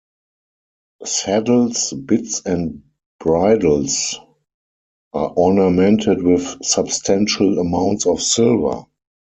[1.05, 2.81] Saddles, bits and
[3.19, 4.15] bridles
[5.13, 8.85] are ornamented with substantial amounts of silver.